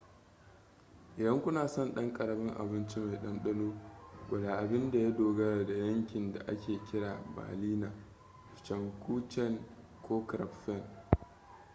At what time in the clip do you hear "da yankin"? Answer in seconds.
5.65-6.33